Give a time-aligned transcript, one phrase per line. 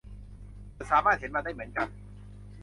[0.75, 1.87] ฉันสามารถเห็นมันได้เหมือนกัน